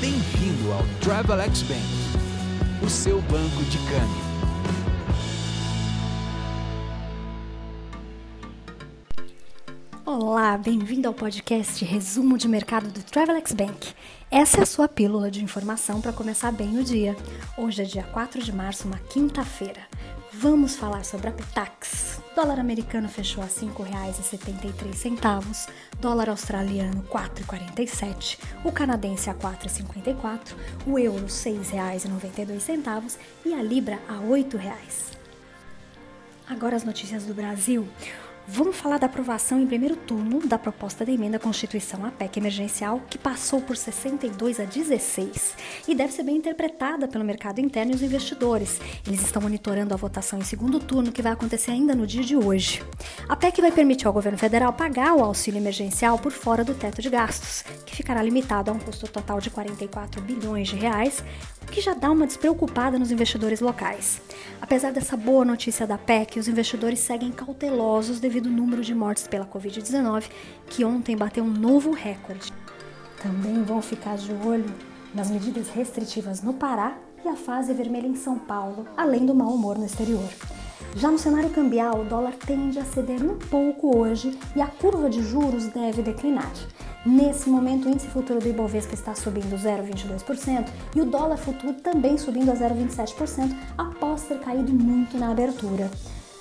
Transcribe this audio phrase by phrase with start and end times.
[0.00, 1.82] Bem-vindo ao Travelex Bank,
[2.86, 4.28] o seu banco de câmbio.
[10.06, 13.92] Olá, bem-vindo ao podcast Resumo de Mercado do Travelex Bank.
[14.30, 17.16] Essa é a sua pílula de informação para começar bem o dia.
[17.56, 19.80] Hoje é dia 4 de março, uma quinta-feira.
[20.32, 22.22] Vamos falar sobre a Petax.
[22.36, 25.68] Dólar americano fechou a R$ 5,73,
[25.98, 30.54] dólar australiano R$ 4,47, o canadense a R$ 4,54,
[30.86, 35.16] o euro R$ 6,92 e a libra a R$ 8,00.
[36.46, 37.88] Agora as notícias do Brasil.
[38.50, 42.38] Vamos falar da aprovação em primeiro turno da proposta da emenda à Constituição, a PEC
[42.38, 45.54] emergencial, que passou por 62 a 16
[45.86, 48.80] e deve ser bem interpretada pelo mercado interno e os investidores.
[49.06, 52.36] Eles estão monitorando a votação em segundo turno, que vai acontecer ainda no dia de
[52.36, 52.82] hoje.
[53.28, 57.02] A PEC vai permitir ao governo federal pagar o auxílio emergencial por fora do teto
[57.02, 61.22] de gastos, que ficará limitado a um custo total de 44 bilhões de reais,
[61.62, 64.22] o que já dá uma despreocupada nos investidores locais.
[64.58, 69.26] Apesar dessa boa notícia da PEC, os investidores seguem cautelosos devido ao número de mortes
[69.26, 70.30] pela Covid-19,
[70.68, 72.52] que ontem bateu um novo recorde.
[73.22, 74.72] Também vão ficar de olho
[75.14, 79.48] nas medidas restritivas no Pará e a fase vermelha em São Paulo, além do mau
[79.48, 80.28] humor no exterior.
[80.94, 85.10] Já no cenário cambial, o dólar tende a ceder um pouco hoje e a curva
[85.10, 86.52] de juros deve declinar.
[87.04, 92.18] Nesse momento, o índice futuro do Ibovespa está subindo 0,22% e o dólar futuro também
[92.18, 95.90] subindo a 0,27% após ter caído muito na abertura.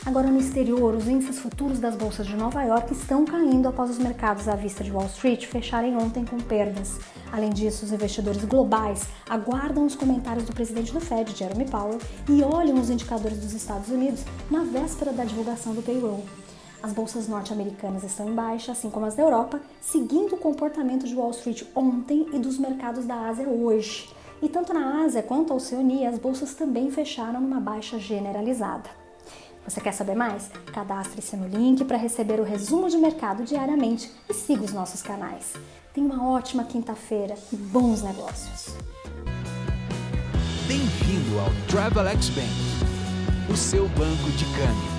[0.07, 3.97] Agora, no exterior, os índices futuros das bolsas de Nova York estão caindo após os
[3.97, 6.97] mercados à vista de Wall Street fecharem ontem com perdas.
[7.29, 12.41] Além disso, os investidores globais aguardam os comentários do presidente do Fed, Jeremy Powell, e
[12.41, 16.23] olham os indicadores dos Estados Unidos na véspera da divulgação do payroll.
[16.81, 21.15] As bolsas norte-americanas estão em baixa, assim como as da Europa, seguindo o comportamento de
[21.15, 24.09] Wall Street ontem e dos mercados da Ásia hoje.
[24.41, 29.06] E tanto na Ásia quanto a Oceania, as bolsas também fecharam numa baixa generalizada.
[29.67, 30.49] Você quer saber mais?
[30.73, 35.55] Cadastre-se no link para receber o resumo de mercado diariamente e siga os nossos canais.
[35.93, 38.77] Tenha uma ótima quinta-feira e bons negócios.
[40.69, 42.47] Bem-vindo ao Travelex Bank,
[43.51, 44.97] o seu banco de câmbio.